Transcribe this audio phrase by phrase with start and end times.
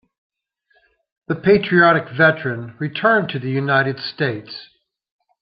[1.27, 4.67] The patriotic veteran returned to the United States.